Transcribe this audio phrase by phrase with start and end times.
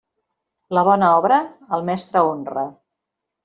[0.77, 1.39] La bona obra,
[1.77, 2.69] al mestre honra.